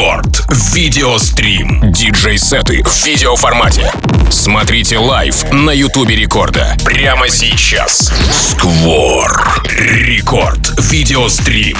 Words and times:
Рекорд. 0.00 0.46
Видеострим. 0.72 1.92
Диджей-сеты 1.92 2.82
в 2.82 3.04
видеоформате. 3.04 3.92
Смотрите 4.30 4.96
live 4.96 5.52
на 5.52 5.72
Ютубе 5.72 6.16
Рекорда. 6.16 6.74
Прямо 6.86 7.28
сейчас. 7.28 8.10
Сквор. 8.32 9.62
Рекорд. 9.68 10.72
Видеострим. 10.90 11.76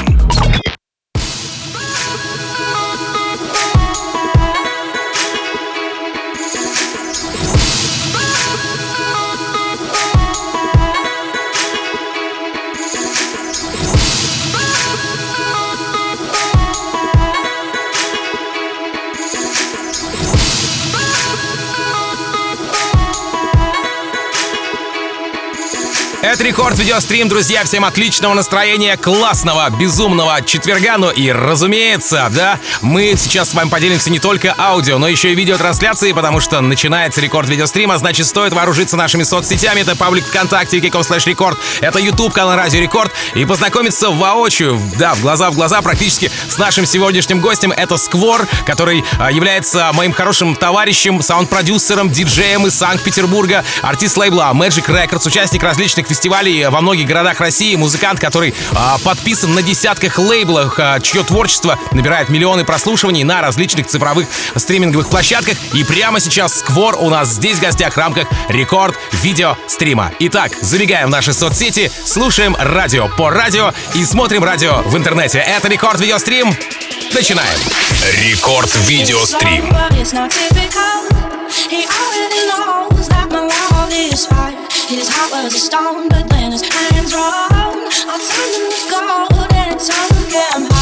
Это 26.33 26.45
рекорд 26.45 26.79
видеострим, 26.79 27.29
друзья. 27.29 27.65
Всем 27.65 27.85
отличного 27.85 28.35
настроения, 28.35 28.97
классного, 28.97 29.69
безумного 29.69 30.41
четверга. 30.43 30.97
Ну 30.97 31.11
и 31.11 31.29
разумеется, 31.33 32.29
да, 32.31 32.61
мы 32.83 33.15
сейчас 33.17 33.51
с 33.51 33.55
вами 33.55 33.69
поделимся 33.69 34.11
не 34.11 34.21
только 34.21 34.55
аудио, 34.57 34.99
но 34.99 35.09
еще 35.09 35.33
и 35.33 35.35
видеотрансляцией, 35.35 36.15
потому 36.15 36.39
что 36.39 36.61
начинается 36.61 37.21
рекорд 37.21 37.49
видеострима, 37.49 37.99
значит, 37.99 38.29
стоит 38.29 38.53
вооружиться 38.53 38.97
нашими 38.97 39.25
соцсетями. 39.25 39.81
Это 39.81 39.97
паблик 39.97 40.25
ВКонтакте, 40.25 40.77
vk.com 40.77 41.03
slash 41.03 41.27
Record. 41.27 41.59
Это 41.81 41.99
YouTube 41.99 42.33
канал 42.33 42.55
Радио 42.55 42.81
Рекорд. 42.81 43.11
И 43.35 43.45
познакомиться 43.45 44.11
воочию, 44.11 44.81
да, 45.01 45.15
в 45.15 45.23
глаза 45.23 45.51
в 45.51 45.57
глаза 45.57 45.83
практически 45.83 46.31
с 46.49 46.57
нашим 46.59 46.87
сегодняшним 46.87 47.41
гостем. 47.41 47.73
Это 47.73 47.97
Сквор, 47.97 48.47
который 48.67 49.05
а, 49.19 49.33
является 49.33 49.91
моим 49.95 50.13
хорошим 50.13 50.55
товарищем, 50.55 51.23
саунд-продюсером, 51.23 52.09
диджеем 52.09 52.69
из 52.69 52.77
Санкт-Петербурга, 52.77 53.65
артист 53.83 54.17
лейбла 54.17 54.53
Magic 54.55 54.87
Records, 54.87 55.27
участник 55.27 55.65
различных 55.65 56.07
фестивалей 56.07 56.20
фестивалей 56.21 56.67
во 56.67 56.83
многих 56.83 57.07
городах 57.07 57.41
России. 57.41 57.75
Музыкант, 57.77 58.21
который 58.21 58.55
а, 58.75 58.99
подписан 58.99 59.55
на 59.55 59.63
десятках 59.63 60.19
лейблах, 60.19 60.79
а, 60.79 61.01
чье 61.01 61.23
творчество 61.23 61.79
набирает 61.93 62.29
миллионы 62.29 62.63
прослушиваний 62.63 63.25
на 63.25 63.41
различных 63.41 63.87
цифровых 63.87 64.29
стриминговых 64.55 65.09
площадках. 65.09 65.57
И 65.73 65.83
прямо 65.83 66.21
сейчас 66.21 66.59
Сквор 66.59 66.97
у 67.01 67.09
нас 67.09 67.31
здесь 67.31 67.57
в 67.57 67.63
гостях 67.63 67.95
в 67.95 67.97
рамках 67.97 68.29
рекорд 68.49 68.97
видео 69.13 69.57
стрима. 69.67 70.13
Итак, 70.19 70.53
забегаем 70.61 71.09
в 71.09 71.11
наши 71.11 71.33
соцсети, 71.33 71.91
слушаем 72.05 72.55
радио 72.59 73.09
по 73.09 73.31
радио 73.31 73.73
и 73.95 74.05
смотрим 74.05 74.45
радио 74.45 74.83
в 74.85 74.95
интернете. 74.99 75.39
Это 75.39 75.69
рекорд 75.69 76.01
видеострим. 76.01 76.55
Начинаем. 77.15 77.59
Рекорд 78.13 78.71
видеострим. 78.87 79.65
He 81.69 81.85
already 81.85 82.47
knows 82.47 83.09
that 83.09 83.29
my 83.31 83.43
love 83.43 83.91
is 83.93 84.25
fire. 84.27 84.80
His 84.91 85.09
heart 85.09 85.45
was 85.45 85.55
a 85.55 85.59
stone, 85.59 86.09
but 86.09 86.29
then 86.31 86.51
his 86.51 86.63
hands 86.63 87.13
were 87.13 87.21
on. 87.21 87.87
I 88.11 88.19
tell 88.27 88.51
him 88.59 88.67
to 88.75 88.81
go, 88.91 89.47
then 89.51 89.79
tell 89.79 90.09
him 90.19 90.29
get 90.29 90.55
him 90.57 90.80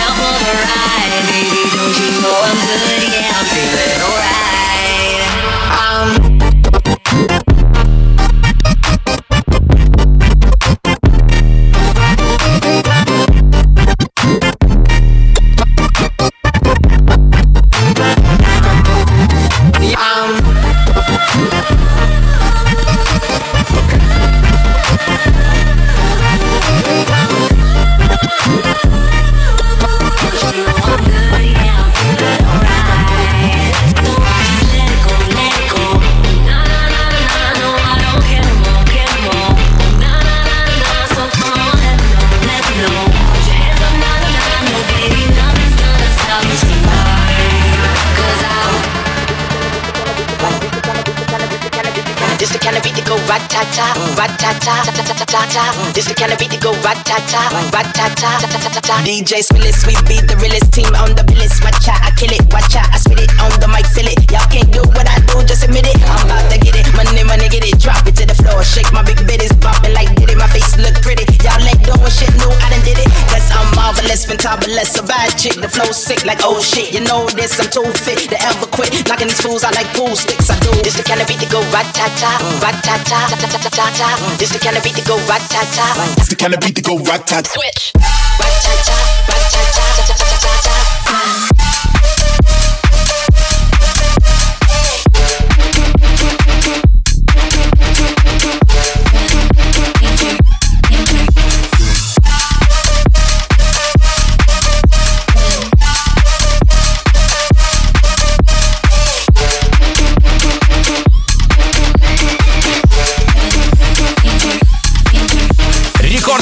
down 0.00 0.16
for 0.16 0.32
the 0.32 0.52
ride, 0.64 1.24
baby. 1.28 1.60
Don't 1.76 1.92
you 2.00 2.08
know 2.22 2.32
I'm 2.32 2.56
good? 2.56 3.12
Yeah, 3.12 3.36
I'm 3.36 3.44
feeling 3.44 4.00
alright. 4.00 4.49
Ta. 55.50 55.74
This 55.92 56.06
the 56.06 56.14
kind 56.14 56.32
of 56.32 56.38
beat 56.38 56.54
to 56.54 56.58
go 56.58 56.70
rat 56.86 57.02
ta 57.02 57.18
ta, 57.26 57.42
rat 57.74 57.90
ta 57.94 58.06
ta 58.14 58.38
ta 58.38 58.46
ta 58.46 58.70
ta 58.70 58.80
ta. 58.80 58.94
DJ 59.02 59.42
Spillis, 59.42 59.82
we 59.86 59.94
beat 60.06 60.24
the 60.30 60.38
realest 60.38 60.70
team 60.72 60.90
on 61.02 61.14
the 61.18 61.24
billis. 61.26 61.58
Watch 61.60 61.90
out, 61.90 62.00
I 62.00 62.10
kill 62.14 62.30
it, 62.30 62.46
watch 62.54 62.74
out, 62.78 62.88
I 62.94 62.98
spit 62.98 63.20
it 63.20 63.30
on 63.42 63.50
the 63.58 63.68
mic, 63.68 63.86
feel 63.90 64.06
it. 64.06 64.18
Y'all 64.30 64.46
can't 64.48 64.70
do 64.70 64.82
what 64.94 65.06
I 65.10 65.18
do, 65.26 65.42
just 65.44 65.66
admit 65.66 65.90
it. 65.90 65.98
I'm 66.06 66.30
about 66.30 66.46
to 66.50 66.58
get 66.58 66.78
it, 66.78 66.86
money, 66.94 67.24
money, 67.26 67.50
get 67.50 67.66
it, 67.66 67.76
drop 67.82 68.06
it 68.06 68.14
to 68.22 68.24
the 68.26 68.36
floor, 68.38 68.62
shake 68.62 68.90
my 68.94 69.02
big 69.02 69.18
bitties, 69.26 69.52
bopping 69.58 69.92
like 69.92 70.14
did 70.14 70.30
it. 70.30 70.38
My 70.38 70.46
face 70.46 70.78
look 70.78 70.94
pretty, 71.02 71.26
y'all 71.42 71.60
go 71.84 71.98
and 71.98 72.12
shit, 72.14 72.30
new, 72.38 72.50
I 72.62 72.70
done 72.70 72.84
did 72.86 72.98
it. 73.02 73.10
Cause 73.26 73.50
I'm 73.50 73.66
marvelous, 73.74 74.24
fantabulous, 74.24 74.94
a 74.98 75.02
bad 75.02 75.34
chick, 75.34 75.58
the 75.58 75.68
flow 75.68 75.90
sick 75.90 76.24
like 76.24 76.40
oh 76.46 76.62
shit. 76.62 76.94
You 76.94 77.02
know 77.02 77.26
this, 77.34 77.58
I'm 77.58 77.68
too 77.70 77.86
fit 77.98 78.30
to 78.30 78.38
ever 78.38 78.66
quit. 78.70 78.94
Knocking 79.08 79.28
these 79.28 79.40
fools 79.40 79.64
out 79.64 79.74
like 79.74 79.90
pool 79.96 80.14
sticks. 80.14 80.50
I 80.50 80.56
do 80.62 80.70
this 80.82 80.96
the 80.96 81.02
kind 81.02 81.20
of 81.20 81.26
beat 81.26 81.40
to 81.42 81.48
go 81.50 81.60
rat 81.74 81.88
ta 81.96 82.06
ta, 82.20 82.30
rat 82.62 82.78
ta 82.86 82.94
ta 83.02 83.18
ta 83.34 83.46
ta 83.50 83.58
ta 83.58 83.86
ta. 83.98 84.08
This 84.38 84.52
the 84.52 84.60
kind 84.62 84.76
of 84.76 84.84
beat 84.84 84.94
to 84.94 85.04
go 85.06 85.16
rat 85.26 85.39
it's 85.42 86.28
the 86.28 86.36
kind 86.36 86.52
of 86.52 86.60
beat 86.60 86.74
that 86.76 86.84
go 86.84 86.98
rat 86.98 87.26
tat. 87.26 87.46
Switch. 87.46 87.92
Ra 87.96 88.48
cha 88.60 88.74
cha, 88.84 88.96
ra 89.28 89.38
cha 89.48 89.62
cha, 89.72 90.04
cha 90.04 90.62
cha. 90.62 90.69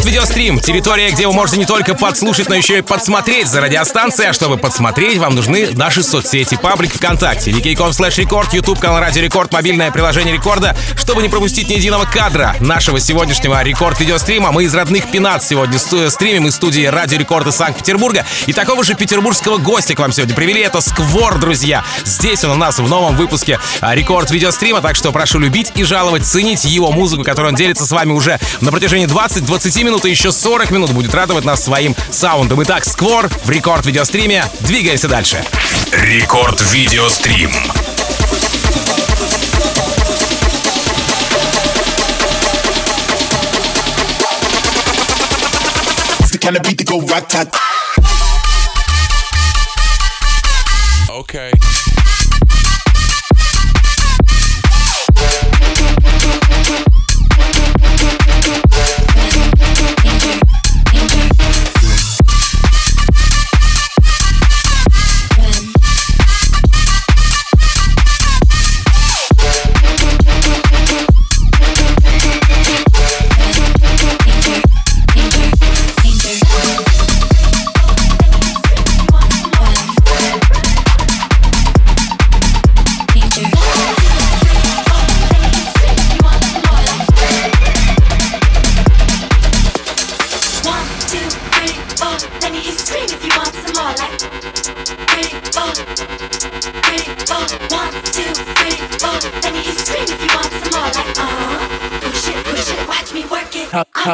Видеострим. 0.08 0.58
Территория, 0.58 1.10
где 1.10 1.26
вы 1.26 1.34
можете 1.34 1.58
не 1.58 1.66
только 1.66 1.94
подслушать, 1.94 2.48
но 2.48 2.54
еще 2.54 2.78
и 2.78 2.80
подсмотреть 2.80 3.46
за 3.46 3.60
радиостанцией. 3.60 4.30
А 4.30 4.32
чтобы 4.32 4.56
подсмотреть, 4.56 5.18
вам 5.18 5.34
нужны 5.34 5.68
наши 5.74 6.02
соцсети. 6.02 6.54
Паблик 6.56 6.94
ВКонтакте, 6.94 7.50
vk.com 7.50 7.90
slash 7.90 8.18
Record, 8.18 8.54
YouTube 8.54 8.80
канал 8.80 9.00
Радио 9.00 9.20
Рекорд, 9.20 9.52
мобильное 9.52 9.90
приложение 9.90 10.32
Рекорда. 10.32 10.74
Чтобы 10.96 11.20
не 11.20 11.28
пропустить 11.28 11.68
ни 11.68 11.74
единого 11.74 12.06
кадра 12.06 12.56
нашего 12.58 12.98
сегодняшнего 12.98 13.62
Рекорд 13.62 14.00
Видеострима, 14.00 14.50
мы 14.50 14.64
из 14.64 14.74
родных 14.74 15.10
пенат 15.10 15.44
сегодня 15.44 15.78
стримим 15.78 16.46
из 16.46 16.54
студии 16.54 16.86
Радио 16.86 17.18
Рекорда 17.18 17.52
Санкт-Петербурга. 17.52 18.24
И 18.46 18.54
такого 18.54 18.84
же 18.84 18.94
петербургского 18.94 19.58
гостя 19.58 19.94
к 19.94 19.98
вам 19.98 20.12
сегодня 20.12 20.34
привели. 20.34 20.62
Это 20.62 20.80
Сквор, 20.80 21.38
друзья. 21.38 21.84
Здесь 22.06 22.42
он 22.44 22.52
у 22.52 22.56
нас 22.56 22.78
в 22.78 22.88
новом 22.88 23.14
выпуске 23.14 23.58
а, 23.82 23.94
Рекорд 23.94 24.30
Видеострима, 24.30 24.80
так 24.80 24.96
что 24.96 25.12
прошу 25.12 25.38
любить 25.38 25.72
и 25.74 25.84
жаловать, 25.84 26.24
ценить 26.24 26.64
его 26.64 26.92
музыку, 26.92 27.24
которую 27.24 27.50
он 27.50 27.56
делится 27.56 27.84
с 27.84 27.90
вами 27.90 28.12
уже 28.12 28.40
на 28.62 28.70
протяжении 28.70 29.06
20-20 29.06 29.84
минут 29.84 29.97
и 30.04 30.10
еще 30.10 30.32
40 30.32 30.70
минут 30.70 30.90
будет 30.92 31.14
радовать 31.14 31.44
нас 31.44 31.62
своим 31.62 31.94
саундом. 32.10 32.62
Итак, 32.62 32.84
Сквор 32.84 33.28
в 33.44 33.50
Рекорд 33.50 33.86
Видеостриме. 33.86 34.44
Двигаемся 34.60 35.08
дальше. 35.08 35.42
Рекорд 35.92 36.60
Видеострим. 36.72 37.50
It's 46.20 46.30
the 46.30 46.38
kind 46.38 46.56
of 46.56 46.62
beat 46.62 46.78
to 46.78 46.84
go 46.84 47.00
rat 47.00 47.28
tat. 47.28 47.54
Okay. 51.10 51.50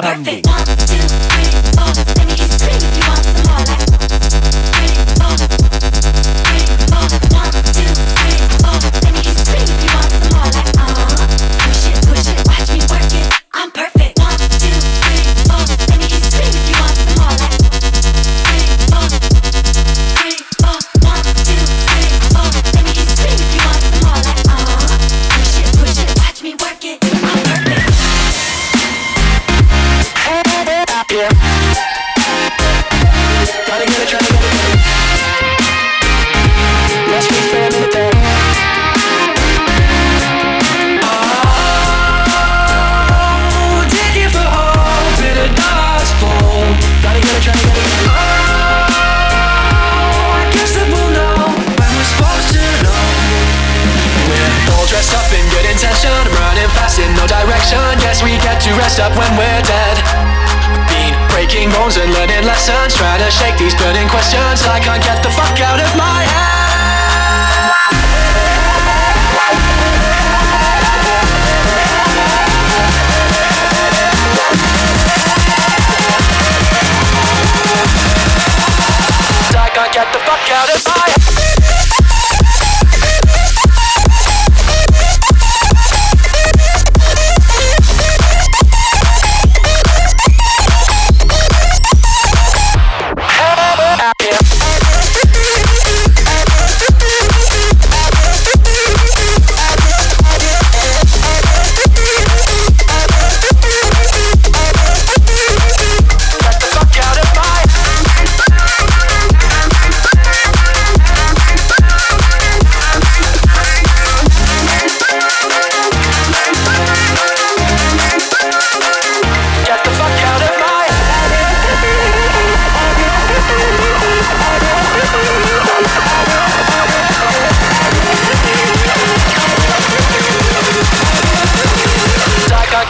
Perfect. 0.03 0.47
One, 0.47 0.65
two, 0.65 1.34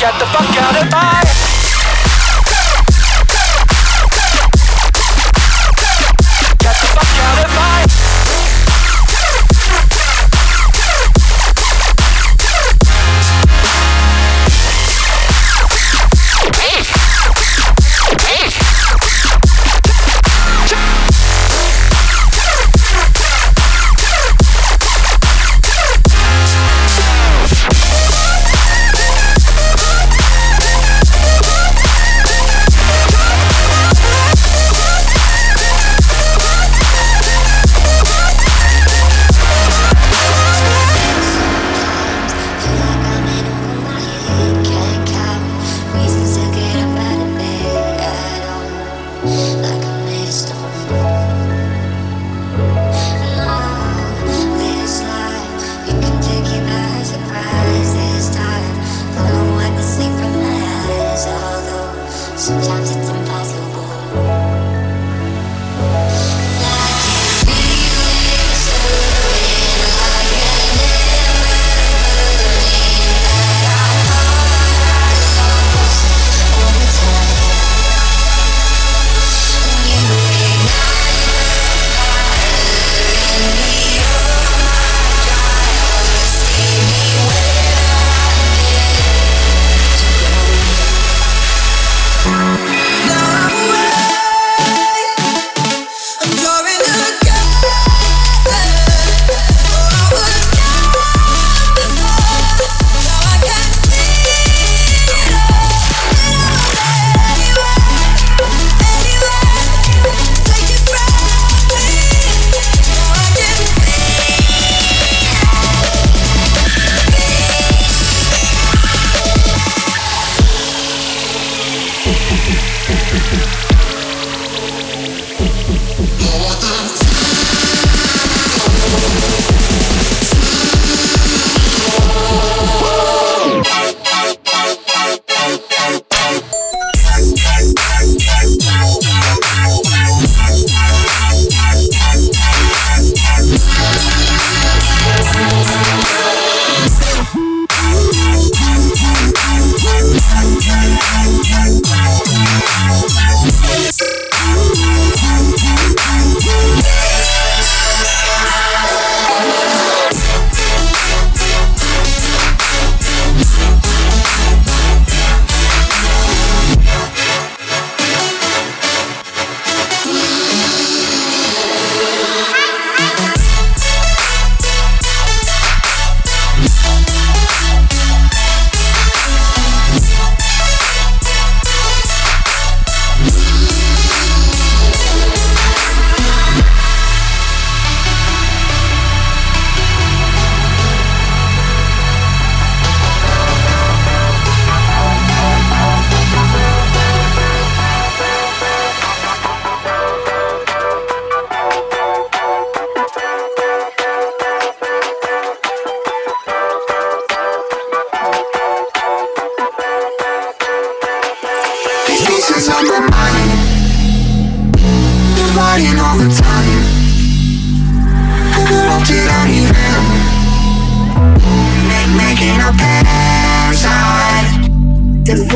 get 0.04 0.18
the 0.18 0.26
fuck 0.26 0.56
out 0.60 0.82
of 0.82 0.92
my 0.92 1.13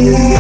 Yeah. 0.01 0.38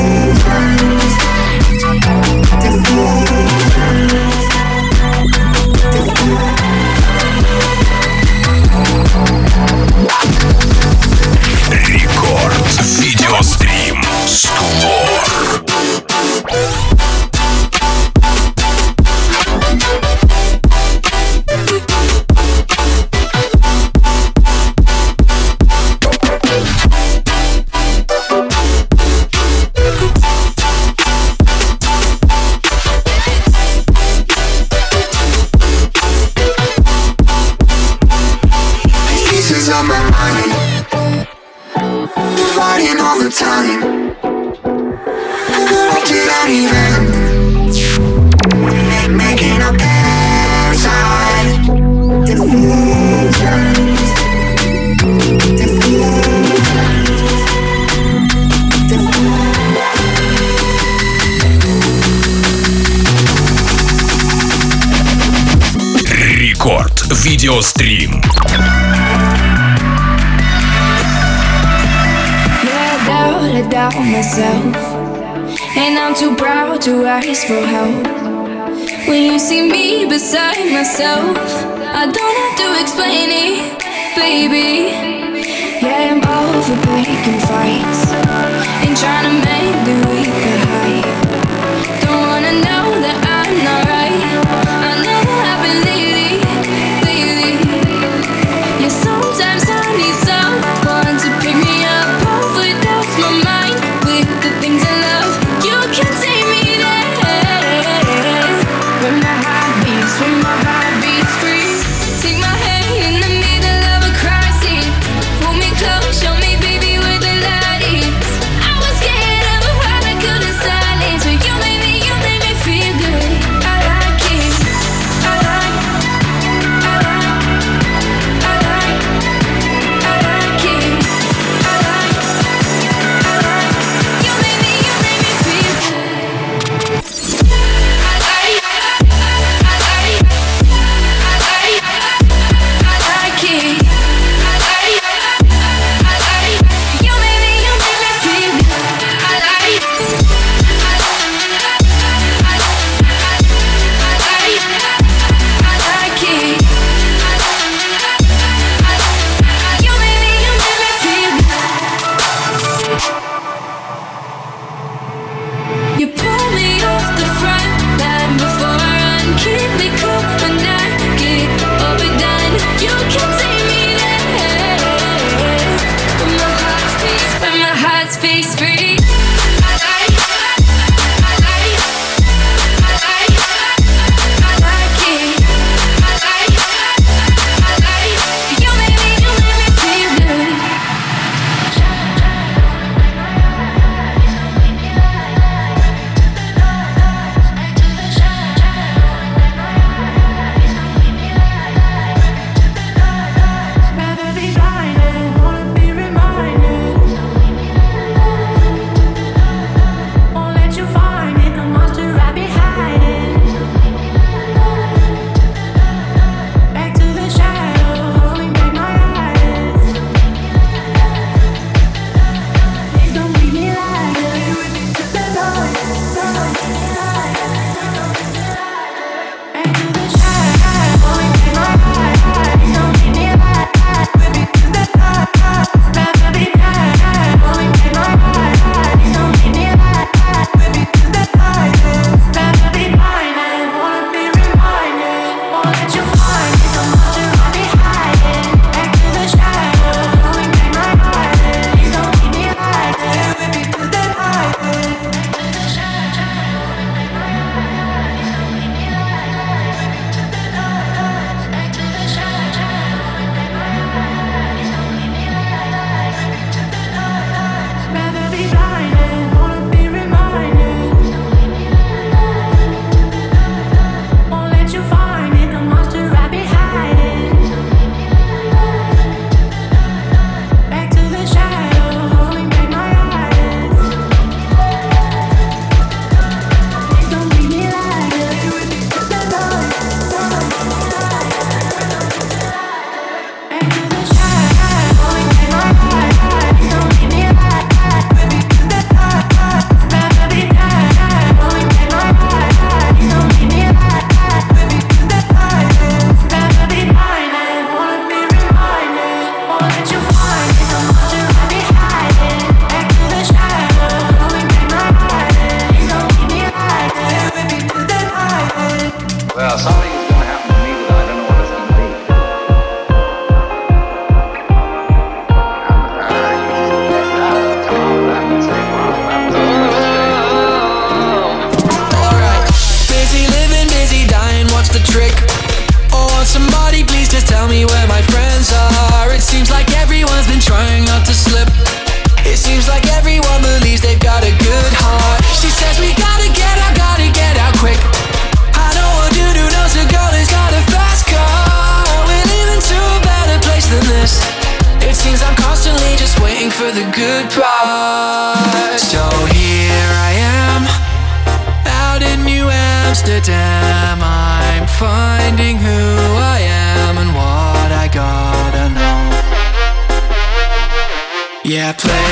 twist. 371.78 372.07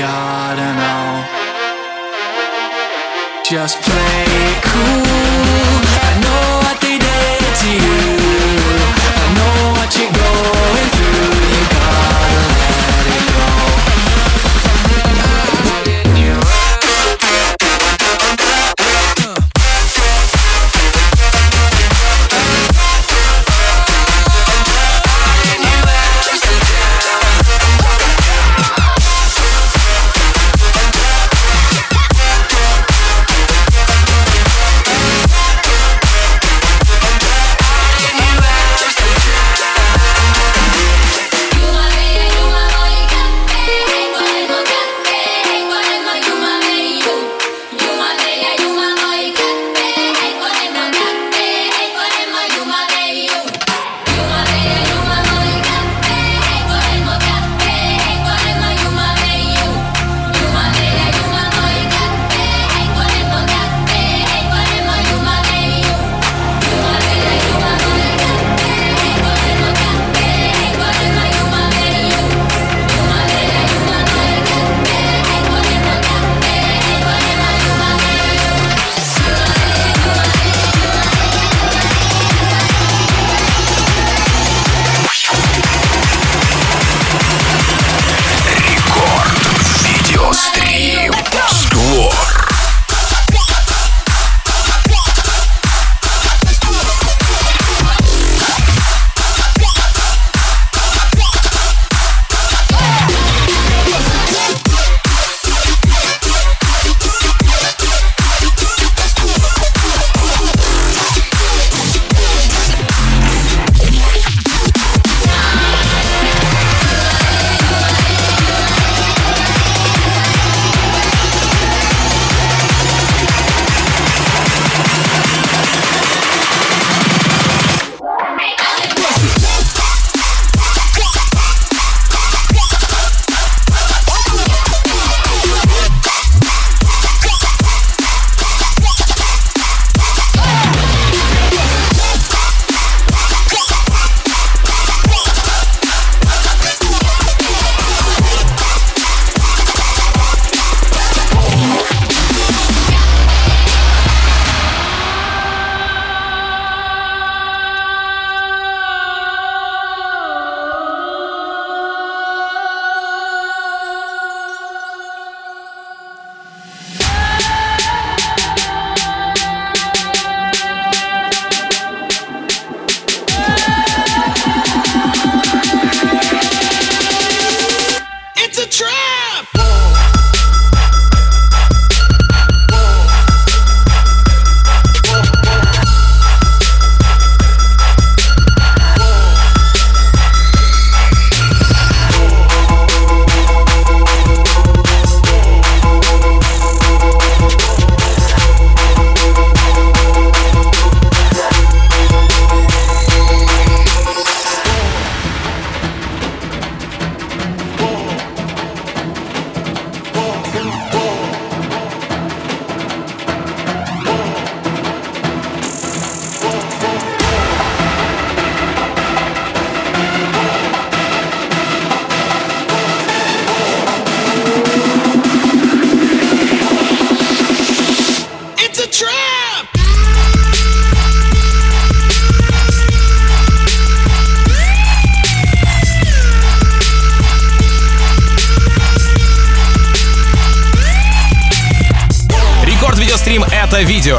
What 0.00 0.08
I 0.08 0.54
gotta 0.56 0.68
know. 0.80 1.24
Just 3.44 3.82
play 3.82 4.24
it 4.26 4.62
cool. 4.62 5.80
I 6.02 6.20
know 6.22 6.60
what 6.64 6.80
they 6.80 6.98
did 6.98 7.54
to 7.60 7.70
you. 7.84 8.19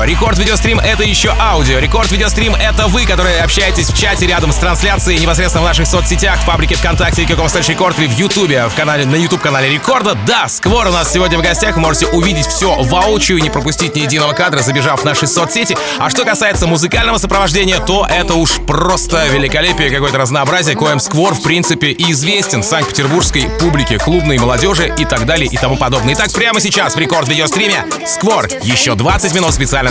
Рекорд 0.03 0.39
видеострим— 0.39 0.79
это 0.81 1.03
еще 1.03 1.33
аудио. 1.39 1.77
Рекорд 1.77 2.11
видеострим— 2.11 2.55
это 2.59 2.87
вы, 2.87 3.05
которые 3.05 3.41
общаетесь 3.41 3.89
в 3.89 3.97
чате 3.97 4.25
рядом 4.25 4.51
с 4.51 4.55
трансляцией 4.55 5.19
непосредственно 5.19 5.63
в 5.63 5.67
наших 5.67 5.85
соцсетях, 5.85 6.39
в 6.39 6.45
паблике 6.45 6.75
ВКонтакте, 6.75 7.25
vk.com 7.25 7.47
slash 7.49 7.69
Record 7.69 7.99
или 7.99 8.07
в 8.07 8.17
Ютубе, 8.17 8.67
в 8.67 8.73
канале, 8.73 9.05
на 9.05 9.15
YouTube-канале 9.15 9.69
Рекорда. 9.69 10.17
Да, 10.25 10.47
Сквор 10.47 10.87
у 10.87 10.91
нас 10.91 11.11
сегодня 11.11 11.37
в 11.37 11.41
гостях. 11.43 11.75
Вы 11.75 11.81
можете 11.81 12.07
увидеть 12.07 12.47
все 12.47 12.81
воочию 12.81 13.37
и 13.37 13.41
не 13.41 13.51
пропустить 13.51 13.95
ни 13.95 14.01
единого 14.01 14.33
кадра, 14.33 14.61
забежав 14.61 15.01
в 15.01 15.05
наши 15.05 15.27
соцсети. 15.27 15.77
А 15.99 16.09
что 16.09 16.25
касается 16.25 16.65
музыкального 16.65 17.17
сопровождения, 17.17 17.79
то 17.79 18.07
это 18.09 18.33
уж 18.33 18.57
просто 18.65 19.27
великолепие, 19.27 19.91
какое-то 19.91 20.17
разнообразие, 20.17 20.75
коем 20.75 20.99
Сквор, 20.99 21.35
в 21.35 21.43
принципе, 21.43 21.91
и 21.91 22.11
известен 22.11 22.63
санкт-петербургской 22.63 23.49
публике, 23.59 23.99
клубной 23.99 24.39
молодежи 24.39 24.93
и 24.97 25.05
так 25.05 25.25
далее 25.25 25.47
и 25.51 25.57
тому 25.57 25.77
подобное. 25.77 26.15
Итак, 26.15 26.31
прямо 26.33 26.59
сейчас 26.59 26.95
в 26.95 26.97
рекорд 26.97 27.27
видеостриме 27.27 27.85
Сквор. 28.07 28.47
Еще 28.63 28.95
20 28.95 29.33
минут 29.35 29.53
специально 29.53 29.90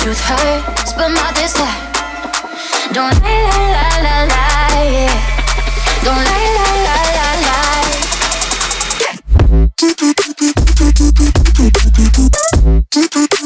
truth 0.00 0.20
hurts, 0.20 0.92
but 0.94 1.08
not 1.08 1.34
this 1.34 1.52
time. 1.52 1.92
Don't 2.94 3.12
lie, 3.20 3.42
lie, 3.48 3.68
lie, 3.76 4.00
lie, 4.02 4.24
lie, 4.32 4.88
yeah. 4.96 5.12
Don't 6.02 6.24
lie, 6.24 6.50
lie, 6.56 6.80
lie, 6.88 7.10
lie, 7.18 7.38
lie. 7.44 7.90
Don't 12.90 13.30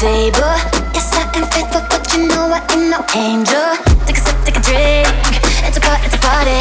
table. 0.00 0.56
Yes, 0.96 1.12
I 1.12 1.28
am 1.36 1.44
faithful, 1.52 1.84
but 1.92 2.00
you 2.16 2.24
know 2.32 2.48
I 2.48 2.64
ain't 2.72 2.88
no 2.88 3.04
angel. 3.12 3.76
Take 4.08 4.16
a 4.16 4.22
sip, 4.24 4.36
take 4.48 4.56
a 4.56 4.62
drink. 4.64 5.12
It's 5.60 5.76
a 5.76 5.80
party, 5.84 6.08
it's 6.08 6.16
a 6.16 6.22
party. 6.24 6.56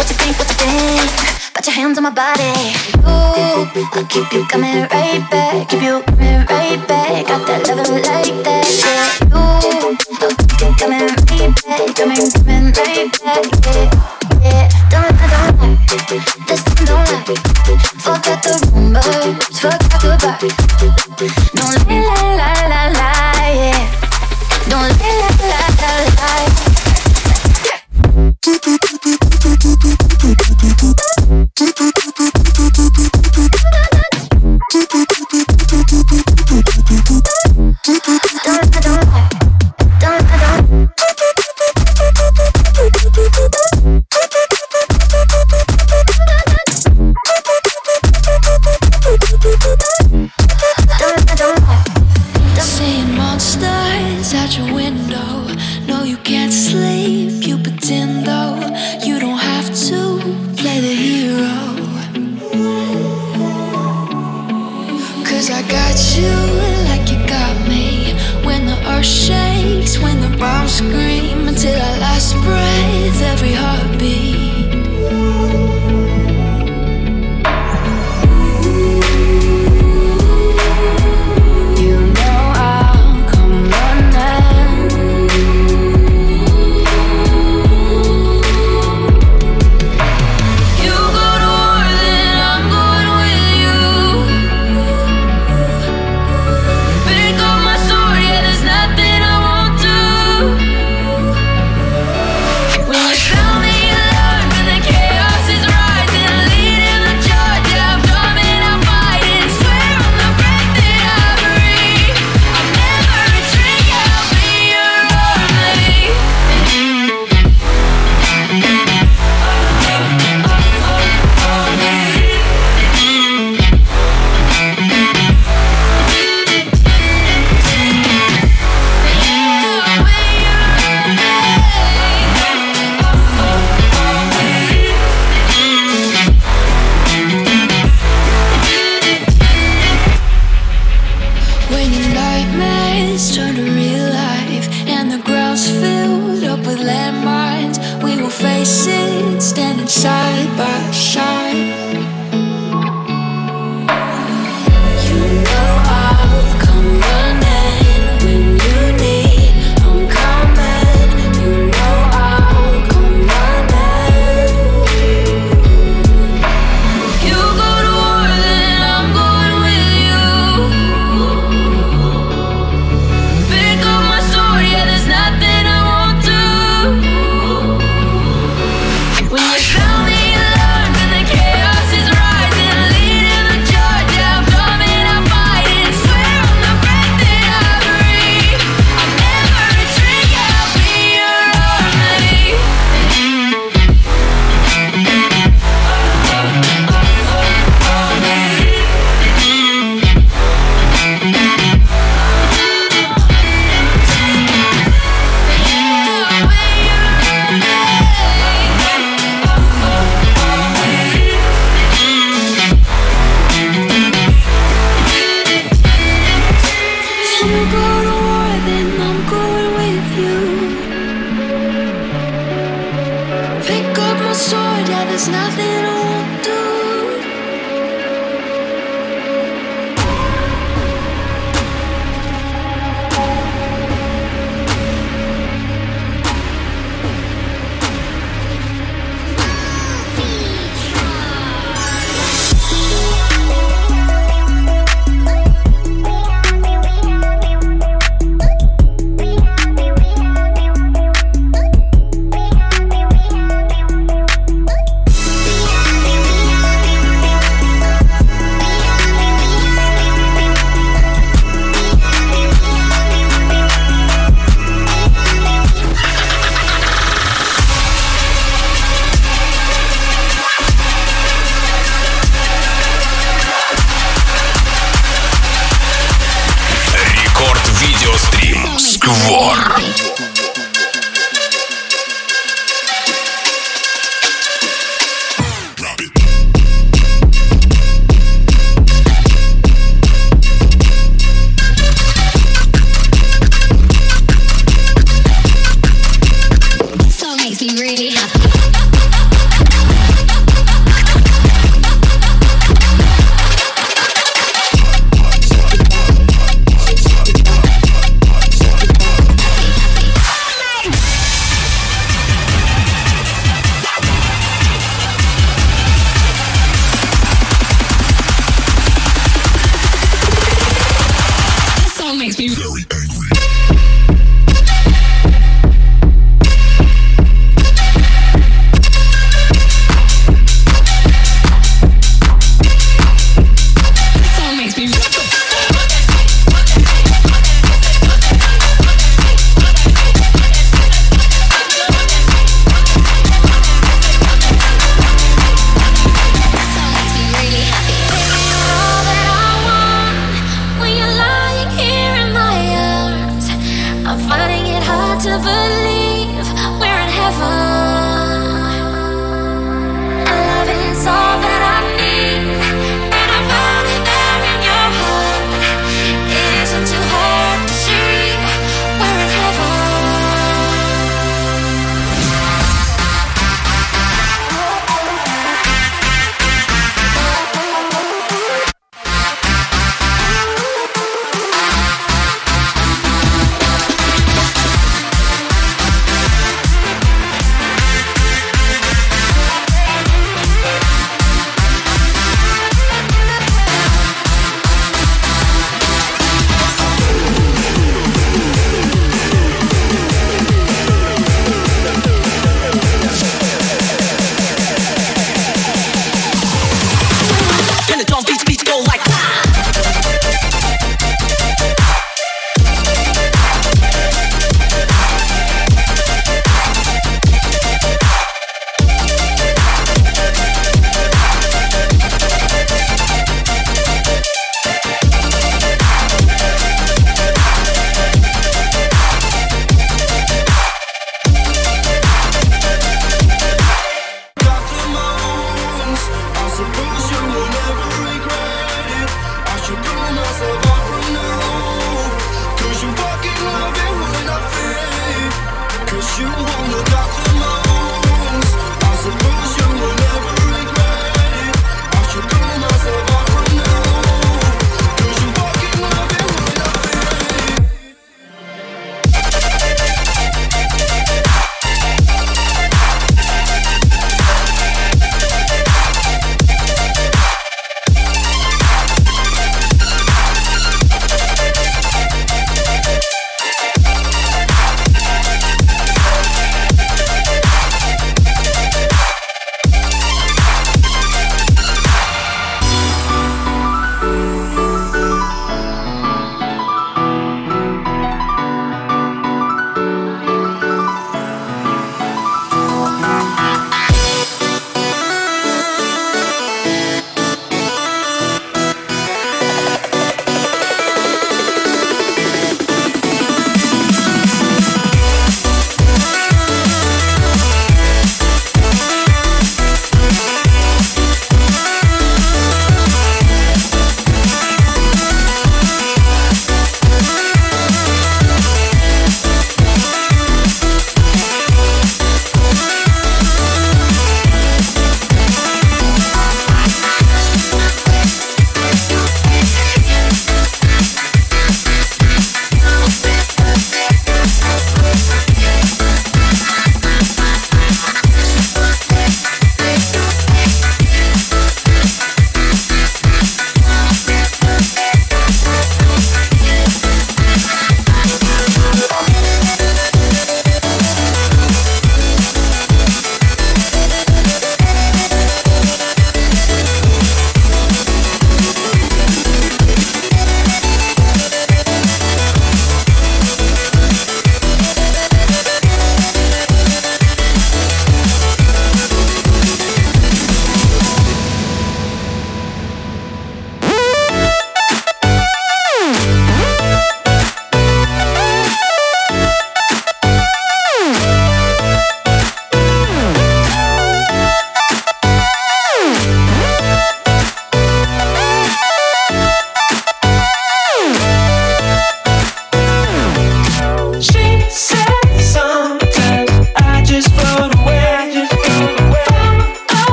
What 0.00 0.08
you 0.08 0.16
think, 0.16 0.40
what 0.40 0.48
you 0.48 0.56
think? 0.64 1.12
Put 1.52 1.68
your 1.68 1.76
hands 1.76 2.00
on 2.00 2.08
my 2.08 2.14
body. 2.16 2.56
Ooh, 3.04 3.68
I'll 3.68 4.08
keep 4.08 4.32
you 4.32 4.48
coming 4.48 4.88
right 4.88 5.20
back. 5.28 5.68
Keep 5.68 5.82
you 5.84 6.00
coming 6.08 6.40
right 6.48 6.80
back. 6.88 7.28
Got 7.28 7.44
that 7.52 7.68
loving 7.68 8.00
like 8.00 8.40
that, 8.48 8.64
yeah. 8.80 9.36
Ooh, 9.36 9.92
I'll 10.24 10.32
keep 10.40 10.56
you 10.64 10.72
coming 10.80 11.04
right 11.04 11.52
back. 11.60 11.84
Coming, 12.00 12.32
coming 12.32 12.72
right 12.80 13.12
back, 13.20 13.44
yeah. 13.60 13.92
Yeah, 14.40 14.72
don't 14.88 15.12
lie, 15.20 15.52
don't 15.52 15.68
lie. 15.68 16.16
This 16.48 16.64
time 16.64 16.88
don't 16.88 17.04
lie. 17.12 17.36
Forget 18.00 18.40
the 18.40 18.56
rumors, 18.72 19.60
forget 19.60 20.00
goodbye. 20.00 21.09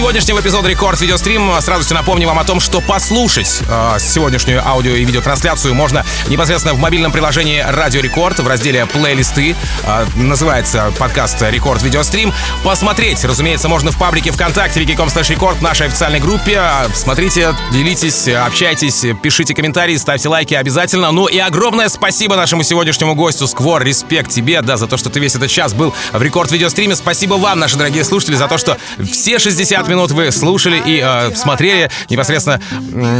Сегодняшнего 0.00 0.40
эпизода 0.40 0.66
Рекорд 0.66 0.98
Видеострим 0.98 1.50
с 1.60 1.68
радостью 1.68 1.94
напомню 1.94 2.26
вам 2.26 2.38
о 2.38 2.44
том, 2.44 2.58
что 2.58 2.80
послушать 2.80 3.60
э, 3.68 3.98
сегодняшнюю 3.98 4.66
аудио 4.66 4.92
и 4.92 5.04
видеотрансляцию 5.04 5.74
можно 5.74 6.06
непосредственно 6.28 6.72
в 6.72 6.78
мобильном 6.78 7.12
приложении 7.12 7.60
Радио 7.60 8.00
Рекорд 8.00 8.38
в 8.38 8.48
разделе 8.48 8.86
плейлисты. 8.86 9.54
Э, 9.84 10.06
называется 10.16 10.90
подкаст 10.98 11.42
Рекорд 11.42 11.82
Видеострим. 11.82 12.32
Посмотреть, 12.64 13.22
разумеется, 13.26 13.68
можно 13.68 13.90
в 13.90 13.98
паблике 13.98 14.32
ВКонтакте 14.32 14.80
vk.com 14.80 15.10
Record 15.28 15.58
в 15.58 15.62
нашей 15.62 15.88
официальной 15.88 16.18
группе. 16.18 16.56
А, 16.56 16.88
Смотрите, 16.94 17.54
делитесь, 17.70 18.26
общайтесь, 18.26 19.04
пишите 19.22 19.54
комментарии, 19.54 19.98
ставьте 19.98 20.30
лайки 20.30 20.54
обязательно. 20.54 21.10
Ну 21.10 21.26
и 21.26 21.36
огромное 21.36 21.90
спасибо 21.90 22.36
нашему 22.36 22.62
сегодняшнему 22.62 23.14
гостю 23.14 23.46
Сквор. 23.46 23.82
Респект 23.82 24.30
тебе, 24.30 24.62
да, 24.62 24.78
за 24.78 24.86
то, 24.86 24.96
что 24.96 25.10
ты 25.10 25.20
весь 25.20 25.34
этот 25.34 25.50
час 25.50 25.74
был 25.74 25.92
в 26.10 26.22
Рекорд 26.22 26.50
Видеостриме. 26.50 26.96
Спасибо 26.96 27.34
вам, 27.34 27.58
наши 27.58 27.76
дорогие 27.76 28.02
слушатели, 28.02 28.36
за 28.36 28.48
то, 28.48 28.56
что 28.56 28.78
все 28.98 29.38
60 29.38 29.89
минут 29.90 30.10
вы 30.12 30.30
слушали 30.30 30.80
и 30.84 31.02
э, 31.04 31.34
смотрели 31.34 31.90
непосредственно 32.08 32.60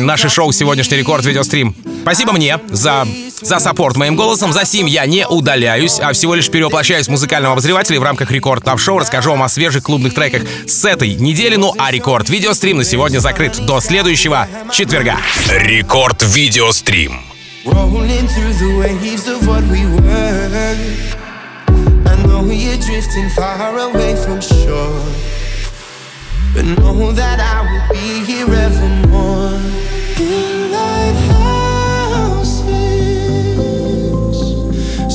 наше 0.00 0.28
шоу 0.28 0.52
«Сегодняшний 0.52 0.96
рекорд 0.96 1.24
видеострим». 1.26 1.74
Спасибо 2.02 2.32
мне 2.32 2.58
за, 2.70 3.06
за 3.42 3.58
support 3.58 3.96
моим 3.96 4.16
голосом. 4.16 4.52
За 4.52 4.64
сим 4.64 4.86
я 4.86 5.04
не 5.06 5.26
удаляюсь, 5.26 6.00
а 6.00 6.12
всего 6.12 6.34
лишь 6.34 6.48
перевоплощаюсь 6.50 7.06
в 7.06 7.10
музыкального 7.10 7.52
обозревателя 7.52 7.96
и 7.96 7.98
в 7.98 8.02
рамках 8.02 8.30
рекорд 8.30 8.64
топ 8.64 8.80
шоу 8.80 8.98
расскажу 8.98 9.30
вам 9.30 9.42
о 9.42 9.48
свежих 9.48 9.82
клубных 9.82 10.14
треках 10.14 10.42
с 10.66 10.84
этой 10.84 11.14
недели. 11.14 11.56
Ну 11.56 11.74
а 11.78 11.90
рекорд 11.90 12.30
видеострим 12.30 12.78
на 12.78 12.84
сегодня 12.84 13.18
закрыт 13.18 13.64
до 13.66 13.80
следующего 13.80 14.48
четверга. 14.72 15.18
Рекорд 15.50 16.22
Видеострим. 16.22 17.20
Rolling 17.64 18.26
through 18.26 18.54
the 18.54 18.78
waves 18.78 19.28
of 19.28 19.46
what 19.46 19.62
we 19.64 19.84
were. 19.84 20.76
I 22.06 22.16
know 22.24 22.50
you're 22.50 22.78
drifting 22.78 23.28
far 23.36 23.78
away 23.78 24.16
from 24.16 24.40
shore. 24.40 25.39
But 26.52 26.64
know 26.64 27.12
that 27.12 27.38
I 27.38 27.62
will 27.62 27.86
be 27.92 28.24
here 28.24 28.52
evermore. 28.52 29.60
In 30.18 30.72
lighthouses, 30.72 31.62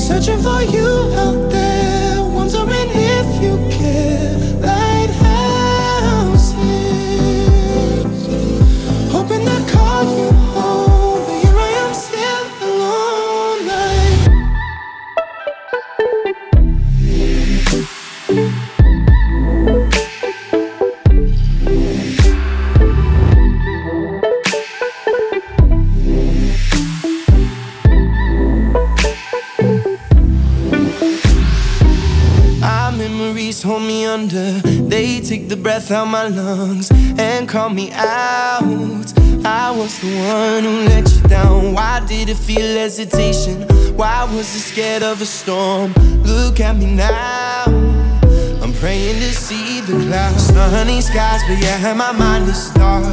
searching 0.08 0.40
for 0.40 0.62
you 0.64 0.88
out 1.16 1.50
there, 1.50 1.55
breath 35.86 35.98
out 36.00 36.06
my 36.06 36.28
lungs 36.28 36.90
and 37.20 37.48
call 37.48 37.70
me 37.70 37.92
out. 37.92 39.14
I 39.46 39.72
was 39.72 40.00
the 40.00 40.08
one 40.18 40.64
who 40.64 40.90
let 40.90 41.12
you 41.14 41.22
down. 41.28 41.74
Why 41.74 42.04
did 42.08 42.30
it 42.30 42.38
feel 42.38 42.78
hesitation? 42.80 43.62
Why 43.96 44.24
was 44.24 44.48
I 44.56 44.60
scared 44.60 45.04
of 45.04 45.22
a 45.22 45.26
storm? 45.26 45.94
Look 46.24 46.60
at 46.60 46.76
me 46.76 46.96
now. 46.96 47.66
I'm 48.64 48.74
praying 48.74 49.20
to 49.20 49.34
see 49.34 49.82
the 49.82 49.94
clouds, 50.08 50.48
sunny 50.48 51.02
skies, 51.02 51.42
but 51.48 51.60
yeah, 51.62 51.94
my 51.94 52.12
mind 52.12 52.50
is 52.50 52.72
dark. 52.72 53.06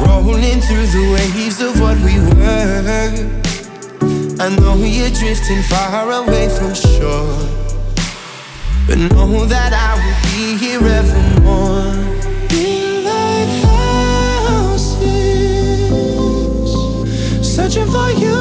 Rolling 0.00 0.60
through 0.60 0.86
the 0.86 1.04
waves 1.12 1.60
of 1.60 1.80
what 1.80 1.98
we 1.98 2.18
were. 2.38 3.28
I 4.40 4.48
know 4.56 4.76
you're 4.76 5.10
drifting 5.10 5.62
far 5.62 6.10
away 6.10 6.48
from 6.48 6.72
shore. 6.74 7.67
But 8.88 8.96
know 8.96 9.44
that 9.44 9.72
I 9.74 9.94
will 10.00 10.16
be 10.32 10.56
here 10.56 10.80
evermore. 10.80 11.92
In 12.50 13.04
lighthouses, 13.04 13.84
searching 17.42 17.84
for 17.90 18.10
you 18.12 18.38